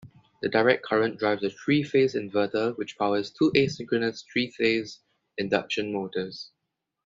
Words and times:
The 0.41 0.49
direct 0.49 0.81
current 0.83 1.19
drives 1.19 1.43
a 1.43 1.51
three-phase 1.51 2.15
inverter, 2.15 2.75
which 2.75 2.97
powers 2.97 3.29
two 3.29 3.51
asynchronous 3.55 4.23
three-phase 4.33 4.97
induction 5.37 5.93
motors. 5.93 6.49